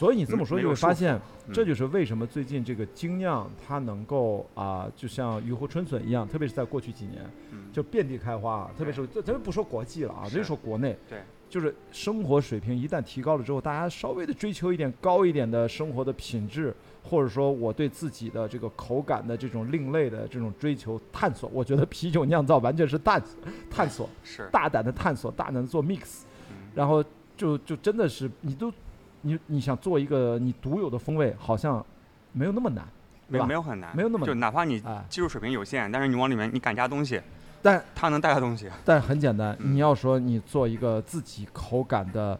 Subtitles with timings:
[0.00, 1.14] 所以你这么说就没有束缚会发现，
[1.46, 1.52] 嗯。
[1.52, 7.70] 这就是为什么最近这个精酿它能够啊、就像雨后春笋一样，特别是在过去几年，嗯。
[7.70, 8.70] 就遍地开花。
[8.78, 11.18] 特别是这咱们不说国际了啊，咱就说国内，对，
[11.50, 23.22] 就是生活水平一旦提高了之后，大家稍微的追求一点高一点的生活的品质，或者说我对自己的这个口感的这种另类的这种追求探索，我觉得啤酒酿造完全是探
[23.68, 26.56] 探索，是，大胆的探索，大胆的做 mix，嗯。
[26.74, 27.04] 然后
[27.36, 28.72] 就就真的是你都
[29.22, 31.84] 你你想做一个你独有的风味，好像
[32.32, 32.84] 没有那么难，
[33.28, 37.20] 没有没有很难，没有那么就哪怕你哎，技术水平有限，但是你往里面你敢加东西，
[37.62, 38.68] 但它能带来东西。
[38.84, 42.38] 但很简单，嗯你要说你做一个自己口感的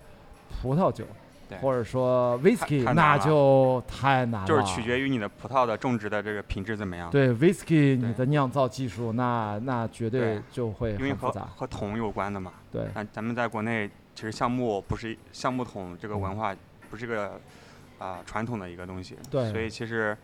[0.63, 1.05] 葡萄酒
[1.49, 7.11] 对，或者说 whisky，那就太难了，就是取决于你的葡萄的种植的这个品质怎么样。
[7.11, 12.53] 对 whisky 你的酿造技术，那那绝对对就会因为和很复杂，和桶有关的嘛。
[12.71, 16.55] 对，但咱们在国内其实橡木不是橡木桶这个嗯文化
[16.91, 17.41] 不是个
[17.99, 19.51] 啊、传统的一个东西，对。
[19.51, 20.17] 所以其实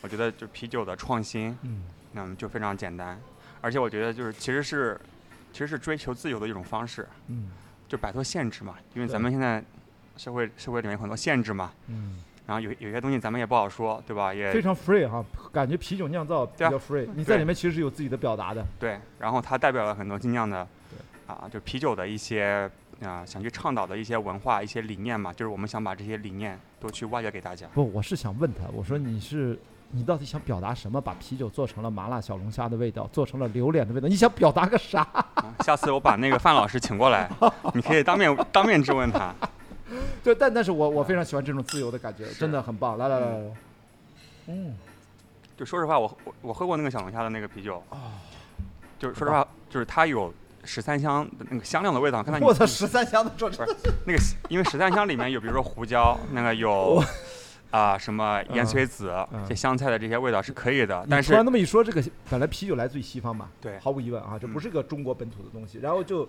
[0.00, 3.20] 我觉得就啤酒的创新，嗯，那么就非常简单，
[3.60, 5.00] 而且我觉得就是其实是
[5.52, 7.50] 其实是追求自由的一种方式，嗯。
[7.88, 9.62] 就摆脱限制嘛，因为咱们现在
[10.16, 14.34] 社会社会里面有很多限制嘛，嗯，然后有有些东西咱们也不好说，对吧？
[14.34, 20.66] 也非常 free 哈，感觉啤酒酿造比较 free，你在里面其实是有自己的表达的，对，然后它代表了很多精酿的，
[21.28, 22.68] 啊，就啤酒的一些
[23.02, 27.66] 啊、想去倡导的一些文化、一些理念嘛，就是我们想把这些理念都去挖掘给大家。
[27.74, 29.58] 不，我是想问他，我说你是
[29.90, 31.00] 你到底想表达什么？
[31.00, 35.02] 把啤酒做成了麻辣小龙虾的味道，做成了榴莲的味道，你想表达个啥？
[35.12, 37.30] 啊下次我把那个范老师请过来，
[37.74, 39.34] 你可以当面当面质问他。
[40.24, 42.98] 对，但但是我我非常喜欢这种自由的感觉，真的很棒。
[42.98, 43.50] 来来来来来，
[44.48, 44.74] 嗯
[45.56, 48.20] 就说实话，我我我喝过那个小龙虾的那个啤酒，啊，
[48.98, 50.32] 就是说实话，就是它有
[50.66, 52.22] 十三香的那个香料的味道。
[52.22, 53.64] 刚才你我操，十三香的做不是
[54.04, 57.02] 那个，因为十三香里面有比如说胡椒， 那个有
[57.70, 66.26] 啊、什么盐水子、嗯这香菜的这些味道是可以的，但你突然是那么一说，这个本来啤酒来自于西方嘛，对毫无疑问啊，这不嗯是个中国本土的东西，然后就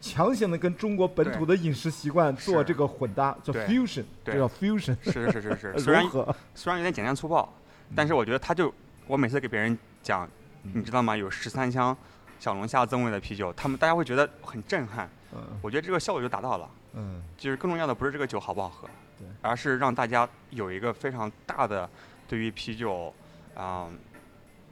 [0.00, 6.36] 强行的跟中国本土的饮食习惯做是这个混搭，叫对 fusion，这对叫 fusion，是是是是， 虽然融合。
[6.54, 7.52] 虽然有点简单粗暴，
[7.94, 8.72] 但是我觉得他就
[9.06, 10.26] 我每次给别人讲，
[10.62, 11.16] 你知道吗？
[11.16, 11.94] 有十三香
[12.38, 15.08] 小龙虾增味的啤酒，他们大家会觉得很震撼。
[15.34, 16.70] 嗯我觉得这个效果就达到了。
[16.94, 18.88] 嗯，就是更重要的不是这个酒好不好喝
[19.18, 21.88] 对，而是让大家有一个非常大的
[22.26, 23.12] 对于啤酒
[23.54, 23.88] 啊、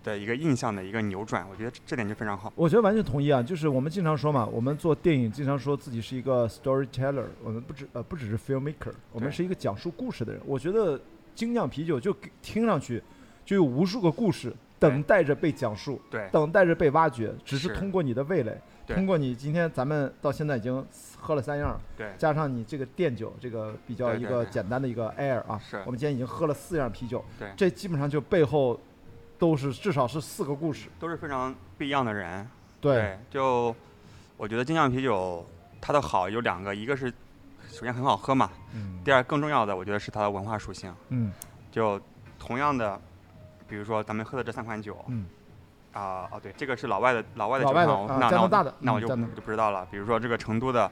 [0.03, 1.47] 的一个印象的一个扭转。
[1.51, 2.51] 我觉得这这点就非常好。
[2.57, 10.41] 我觉得完全同意啊，就是我们经常说嘛，我们做电影经常说自己是一个 storyteller，我们不只呃不只是 filmmaker，我们是一个讲述故事的人。
[10.47, 10.99] 我觉得
[11.35, 13.03] 精酿啤酒就听上去
[13.45, 16.29] 就有无数个故事等待着被讲述，对。
[16.33, 17.75] 等待着被挖掘，只是是。
[17.75, 18.95] 通过你的味蕾，对。
[18.95, 20.87] 通过你今天咱们到现在已经
[21.19, 22.13] 喝了三样，对。
[22.19, 25.77] 加上你这个店酒这个比较一个简单的一个 air 啊，是。
[25.87, 27.51] 我们今天已经喝了四样啤酒，对。
[27.57, 28.79] 这基本上就背后
[29.39, 32.47] 都是至少是四个故事，都是非常不一样的人。
[32.81, 33.75] 对，就
[34.37, 35.45] 我觉得精酿啤酒
[35.81, 37.13] 它的好有两个，一个是
[37.69, 39.01] 首先很好喝嘛，嗯。
[39.05, 40.95] 第二更重要的我觉得是它的文化属性。
[41.09, 41.33] 嗯。
[41.73, 42.01] 就
[42.39, 42.99] 同样的，
[43.69, 45.27] 比如说咱们喝的这三款酒，嗯。
[45.93, 49.89] 啊、哦对，这个是老外的老外的老外的酒厂，啊那那我就就不知道了。
[49.91, 50.91] 比如说这个成都的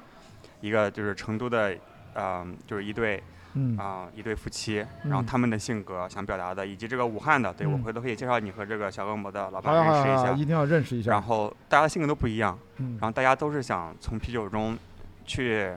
[0.62, 1.76] 一个就是成都的，
[2.14, 10.32] 嗯、就是一对嗯啊、一对夫妻，然后嗯他们的性格想表达的，以及这个武汉的，对我嗯回头可以介绍你和这个小恶魔的老好板认识一下。
[10.32, 11.10] 一定要认识一下。
[11.10, 14.74] 然后大家的性格都不一样，嗯然后大家都是想从啤酒中
[15.26, 15.70] 去，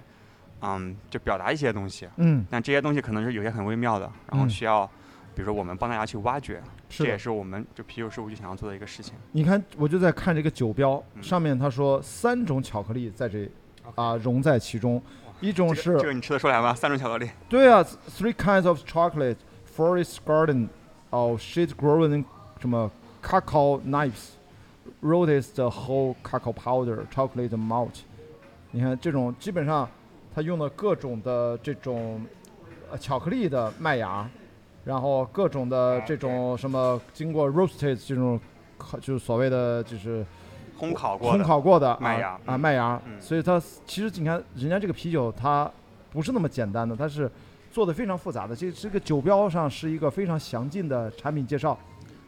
[0.61, 4.85] 嗯，就表达一些东西，嗯，但这些东西可能是有些很微妙的，然后嗯需要，
[5.35, 6.63] 比如说我们帮大家去挖掘。
[6.89, 9.13] 这也是我们就啤酒事务局想要做的一个事情。
[9.31, 13.49] 你看，我就在看这个酒标，嗯上面他说三种巧克力在这
[13.95, 15.01] 啊融在其中，
[15.41, 16.73] 一种这个这是个你吃得出来吗？
[16.73, 19.37] 三种巧克力，对啊，three kinds of chocolate,
[19.75, 20.67] forest garden,
[21.09, 22.23] 哦 shade growing
[22.59, 22.89] 什么
[23.21, 24.31] cacao knives,
[25.01, 27.99] roasted whole cacao powder, chocolate malt。
[28.71, 29.89] 你看这种基本上，
[30.33, 32.21] 它用了各种的这种
[32.91, 34.29] 呃巧克力的麦芽，
[34.87, 38.39] 然后各种的这种什么经过 roasted 这种，
[39.01, 40.25] 就是所谓的就是
[40.79, 42.39] 烘烤过烘的，烤过的麦芽。
[42.45, 43.21] 啊麦芽，嗯。
[43.21, 45.69] 所以它其实你看人家这个啤酒它
[46.09, 47.29] 不是那么简单的，它是
[47.69, 48.55] 做的非常复杂的。
[48.55, 51.77] 这这个酒标上是一个非常详尽的产品介绍。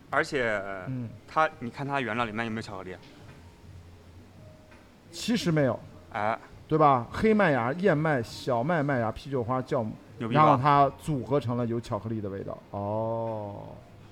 [0.09, 2.93] 而且嗯，它，你看它原料里面有没有巧克力？
[5.11, 5.79] 其实没有，
[6.11, 6.37] 哎，
[6.69, 7.07] 对吧？
[7.11, 9.91] 黑麦芽、燕麦、小麦麦芽、啤酒花、酵母，
[10.29, 10.55] 然后？
[10.55, 12.55] 它组合成了有巧克力的味道。
[12.69, 13.69] 哦，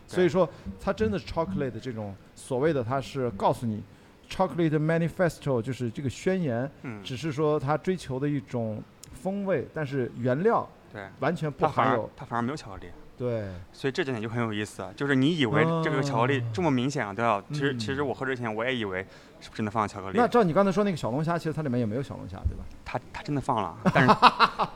[0.07, 0.50] 所以说
[0.81, 3.83] 它真的是 chocolate 的这种所谓的，它是告诉你
[4.27, 8.81] chocolate manifesto 就是这个宣言，嗯，只是说它追求的一种
[9.13, 12.09] 风味，但是原料对，完全不含有。
[12.18, 12.88] 它反而没有巧克力，
[13.18, 17.42] 对，所以这点就很有意思，就是你以为这个巧克力哦这么明显啊，对吧？
[17.50, 19.00] 其实其实嗯我喝之前我也以为
[19.40, 22.64] 是不是真的放了巧克力那，照你刚才说那个小龙虾，其实它里面也没有小龙虾，对吧？
[22.86, 24.16] 它它真的放了，但是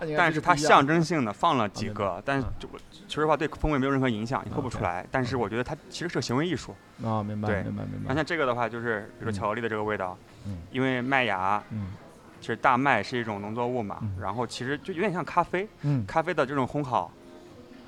[0.18, 5.06] 但是它象征性的放了几明个，但就我说实话对风味没有任何影响，你喝不出来。
[5.12, 6.76] 但是我觉得它其实是个行为艺术。
[7.04, 8.16] 啊，明白对明白明白那。
[8.16, 10.18] 像这个的话，就是比如说嗯巧克力的这个味道，
[10.48, 11.94] 嗯因为麦芽嗯
[12.40, 17.12] 其实大麦是一种农作物嘛，嗯然后其实就有点像咖啡，嗯，咖啡的这种烘烤，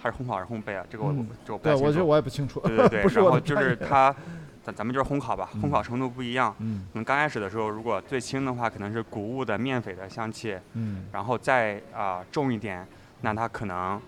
[0.04, 0.86] 还是烘烤还是烘焙啊？
[0.90, 2.08] 这个我、嗯这个我不太清楚。
[2.08, 2.60] 我也不清楚。
[2.60, 4.14] 对对 对，然后就是它，
[4.62, 6.54] 咱咱们就是烘烤吧，烘嗯烤程度不一样。
[6.60, 12.86] 嗯可能刚开始的时候，如果最轻的话，可能是谷物的面粉的香气，嗯然后再啊、重一点，
[13.22, 14.02] 那它可能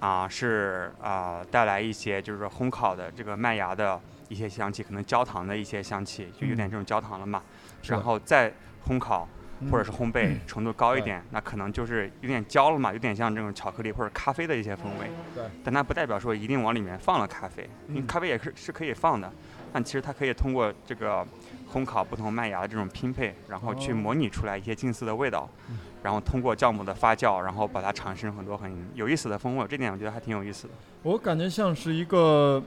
[0.00, 7.42] 啊、是啊、带来一些就是烘烤的这个麦芽的一些香气，可能焦糖的一些香气，就有点这种焦糖了嘛。
[7.84, 8.50] 然后再
[8.88, 9.28] 烘烤
[9.70, 15.10] 或者嗯是烘焙程度高一对点，那可能就是有点焦了嘛，有点像这种巧克力或者咖啡的一些风味。
[15.34, 19.30] 对，但它不代表说一定往里面放了咖啡，因为嗯咖啡也是是可以放的，
[19.72, 21.26] 但其实它可以通过这个
[21.72, 30.74] 烘烤不同麦芽的这种拼配，然后去哦模拟出来一些近似的味道嗯，然后通过酵母的发酵，然后把它产生很多很有意思的风味，这点我觉得还挺有意思的。
[31.02, 32.62] 我感觉像是一个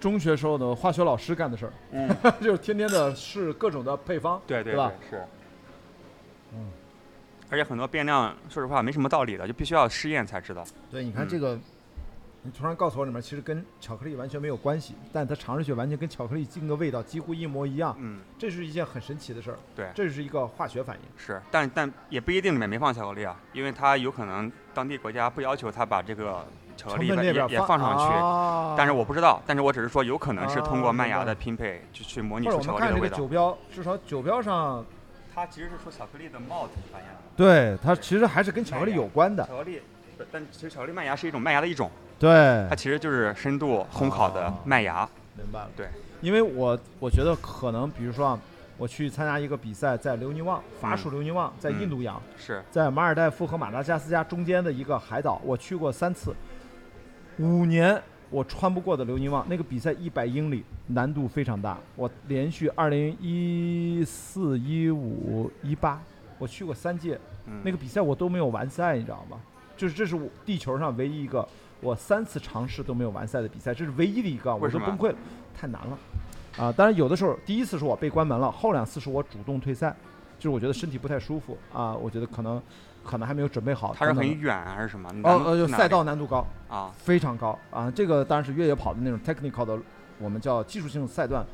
[0.00, 2.08] 中学时候的化学老师干的事儿，嗯，
[2.40, 4.40] 就是天天的试各种的配方。
[4.46, 5.22] 对对对吧是。
[6.54, 6.70] 嗯，
[7.50, 10.64] 而且很多变量，说实话没什么道理的，就必须要试验才知道。
[10.90, 11.58] 对，你看嗯这个，
[12.42, 19.58] 你突然告诉我里面其实跟巧克力完全没有关系，但它尝上去完全跟巧克力进个味道几乎一模一样，嗯，这是一件很神奇的事儿。
[19.74, 21.02] 对这是一个化学反应。
[21.16, 26.46] 是，但但也不一定里面没放巧克力啊，因为它有可能当地国家不要求它把这个
[26.76, 28.14] 巧克力把也放也放上去。
[28.14, 33.16] 啊但是我不知道，但是我只是说有可能是通过麦芽的拼配就去模拟或者出我们看这个巧克力的味道。
[33.16, 34.86] 酒标，至少酒标上，
[35.38, 37.20] 它其实是说巧克力的 malt，你发现了？
[37.36, 39.46] 对它其实还是跟巧克力有关的。
[39.46, 39.80] 巧克力，
[40.32, 41.88] 但其实巧克力麦芽是一种麦芽的一种，
[42.18, 45.08] 对它，其实就是深度烘烤的啊麦芽。
[45.36, 45.70] 明白了。
[45.76, 45.86] 对，
[46.20, 48.40] 因为我我觉得可能，比如说啊，
[48.76, 56.34] 我去参加一个比赛，在留尼旺，法属留尼旺，在印度洋，是，在马尔代夫和马达加斯加中间的一个海岛，我去过三次，
[57.38, 66.00] 五年我穿不过的留尼旺，那个比赛一百英里，难度非常大，我连续二零一四、一五、一八，
[66.38, 69.38] 我去过三届，嗯，那个比赛我都没有完赛，你知道吗？
[69.76, 71.48] 就是这是我地球上唯一一个
[71.80, 75.16] 我三次尝试都没有完赛的比赛，这是唯一的一个，我都崩溃了，
[75.56, 75.98] 太难了。
[76.58, 79.94] 啊，当然有的时候第一次是我被关门了，后两次是我主动退赛，
[80.38, 82.60] 就是我觉得身体不太舒服啊，我觉得可能
[83.04, 83.94] 可能还没有准备好。
[83.96, 85.08] 它是很远还是什么？
[85.24, 87.90] 哦呃，就赛道难度高，啊，非常高啊。
[87.90, 89.78] 这个当然是越野跑的那种 technical 的，
[90.18, 91.44] 我们叫技术性赛段，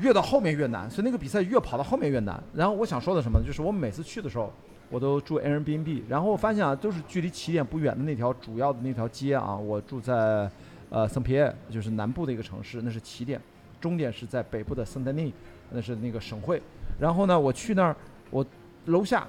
[0.00, 2.42] 越到后面越难，所以那个比赛越跑到后面越难。
[2.54, 4.52] 然后我想说的什么呢，就是我每次去的时候，
[4.90, 10.50] 我都住 Airbnb，然后我发现啊，都是距离起点不远的那条主要的那条街啊，我住在
[10.90, 13.40] 呃圣皮耶，就是南部的一个城市，那是起点，
[13.80, 15.32] 终点是在北部的圣丹尼，
[15.70, 16.62] 那是那个省会。
[17.00, 17.96] 然后呢，我去那儿，
[18.30, 18.44] 我
[18.86, 19.26] 楼下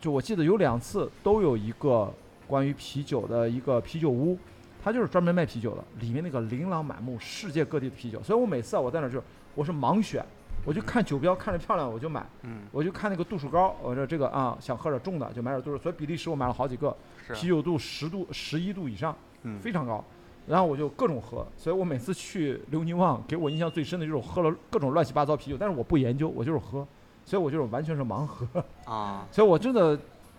[0.00, 2.10] 就我记得有两次都有一个
[2.46, 4.38] 关于啤酒的一个啤酒屋，
[4.82, 8.22] 它就是专门卖啤酒的，里面那个琳琅满目，世界各地的啤酒。
[8.22, 9.22] 所以我每次啊，我在那儿就
[9.54, 10.24] 我是盲选，
[10.64, 16.96] 我就看酒标，看着漂亮我就买，嗯，我就看那个度数高，我说这个啊想喝点重的就买点度数，所以比利时我买了好几个，
[17.34, 20.02] 啤酒度十度十一度以上，嗯，非常高。
[20.46, 26.84] 然后我就各种喝，所以我每次去留尼旺，给我印象最深的就是我喝了各种乱七八糟啤酒，但是我不研究，我就是喝，
[27.24, 28.46] 所以我就是完全是盲盒。
[28.84, 29.98] 啊， 所以我真的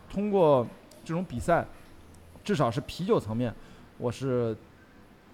[0.10, 0.66] 通过
[1.04, 1.66] 这种比赛，
[2.44, 3.54] 至少是啤酒层面，
[3.98, 4.56] 我是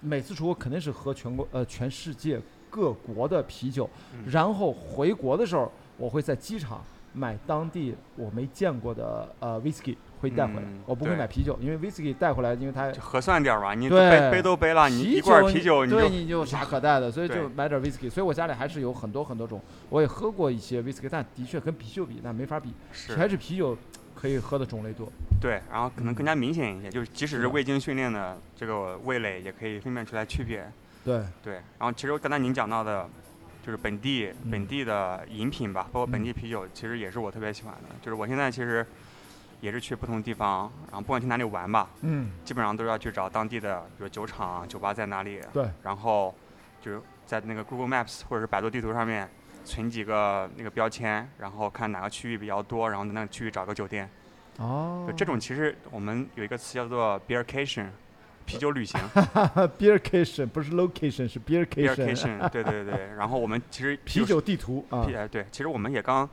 [0.00, 2.40] 每次出国肯定是喝全国呃全世界
[2.70, 4.24] 各国的啤酒，嗯。
[4.30, 23.76] 然后回国的时候，我会在机场买当地我没见过的呃 whisky 会带回来，嗯我不会买啤酒，因为 whisky 带回来，因为它就核算点儿吧，你背背都背了，你一罐啤酒你对就你就啥可带的，所以就买点 whisky，所以我家里还是有很多很多种，我也喝过一些 whisky，但的确跟啤酒比，那没法比，是还是啤酒
[24.14, 25.08] 可以喝的种类多。
[25.40, 30.70] 对，然后可能更加明显一些，就是即使是未经训练的这个味蕾，也可以分辨出来区别。
[31.04, 33.08] 对，对，然后其实刚才您讲到的，
[33.64, 34.50] 就是本地嗯。
[34.50, 36.24] 本地的饮品吧，包括本嗯。
[36.24, 37.94] 地啤酒，其实也是我特别喜欢的。
[38.02, 38.84] 就是我现在其实
[39.60, 46.34] 也是去不同地方，然后不管去哪里玩吧，嗯，基本上都是要去找当地的，比如酒厂、酒吧在哪里，对，然后
[46.80, 49.28] 就是在那个 Google Maps 或者是百度地图上面
[49.64, 54.08] 存几个那个标签，然后看哪个区域比较多，然后在那个区域找个酒店。
[54.58, 55.04] 哦。
[55.08, 57.88] 就这种其实我们有一个词叫做 beercation，
[58.46, 58.98] 啤酒旅行。
[59.78, 63.08] Beercation 不是 location 是 beercation，，beercation，对对对。
[63.16, 65.04] 然后我们其实 啤酒地图啊。
[65.30, 66.28] 对，其实我们也刚，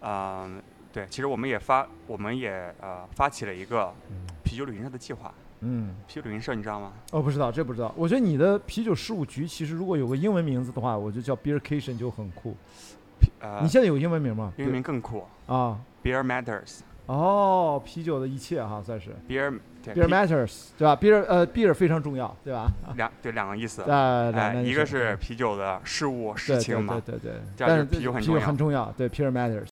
[0.00, 5.32] 嗯、对，其实我们也发，我们也呃发起了一个嗯啤酒旅行社的计划。
[5.60, 6.92] 嗯，啤酒旅行社你知道吗？
[7.12, 7.92] 哦，不知道，这不知道。
[7.96, 12.56] 我觉得你的啤酒事务局其实如果有个英文名字的话，我就叫 Beercation 就很酷。
[13.20, 14.52] 啤呃你，现在有英文名吗？
[14.56, 16.80] 英文名更酷啊，，Beer Matters。
[17.06, 19.52] 哦，啤酒的一切哈，算是 beer
[19.84, 22.70] beer matters，对吧？beer 呃 beer 非常重要，对吧？
[22.96, 23.82] 两对两个意思。
[23.82, 29.66] 呃，一个是啤酒的事物事情嘛，对对对但是啤酒很重要啤酒很重要，对 beer matters，